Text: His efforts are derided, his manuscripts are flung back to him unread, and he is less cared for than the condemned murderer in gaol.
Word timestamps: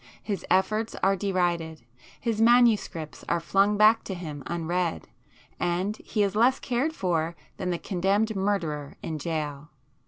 His 0.23 0.43
efforts 0.49 0.95
are 1.03 1.15
derided, 1.15 1.83
his 2.19 2.41
manuscripts 2.41 3.23
are 3.29 3.39
flung 3.39 3.77
back 3.77 4.03
to 4.05 4.15
him 4.15 4.41
unread, 4.47 5.07
and 5.59 5.95
he 5.97 6.23
is 6.23 6.35
less 6.35 6.59
cared 6.59 6.93
for 6.95 7.35
than 7.57 7.69
the 7.69 7.77
condemned 7.77 8.35
murderer 8.35 8.95
in 9.03 9.19
gaol. 9.19 9.67